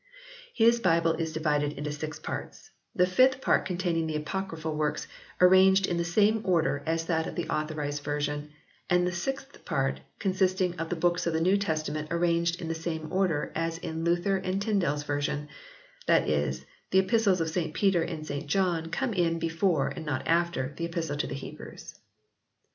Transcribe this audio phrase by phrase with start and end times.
[0.51, 5.05] His Bible is divided into six parts, the fifth part containing the Apocryphal books
[5.39, 8.49] arranged in the same order as that of the Authorised Version;
[8.89, 12.73] and the sixth part consisting of the books of the New Testament arranged in the
[12.73, 15.47] same order as in Luther and Tyndale s version,
[16.07, 20.23] that is, the Epistles of St Peter and St John come in before and not
[20.27, 21.93] after the Epistle to the Hebrews.